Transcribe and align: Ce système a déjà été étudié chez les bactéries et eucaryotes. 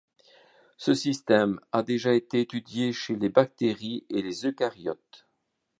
Ce 0.77 0.95
système 0.95 1.59
a 1.71 1.83
déjà 1.83 2.15
été 2.15 2.41
étudié 2.41 2.91
chez 2.91 3.15
les 3.15 3.29
bactéries 3.29 4.03
et 4.09 4.27
eucaryotes. 4.45 5.27